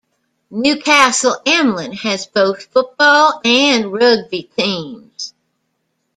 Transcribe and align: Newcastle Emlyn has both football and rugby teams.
Newcastle 0.49 1.37
Emlyn 1.45 1.93
has 1.93 2.25
both 2.25 2.65
football 2.73 3.39
and 3.45 3.93
rugby 3.93 4.41
teams. 4.57 5.35